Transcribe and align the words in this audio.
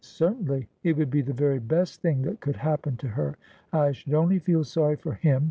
'Certainly. 0.19 0.67
It 0.81 0.97
would 0.97 1.11
be 1.11 1.21
the 1.21 1.31
very 1.31 1.59
best 1.59 2.01
thing 2.01 2.23
that 2.23 2.39
could 2.39 2.55
happen 2.55 2.97
to 2.97 3.09
her. 3.09 3.37
I 3.71 3.91
should 3.91 4.15
only 4.15 4.39
feel 4.39 4.63
sorry 4.63 4.95
for 4.95 5.13
him. 5.13 5.39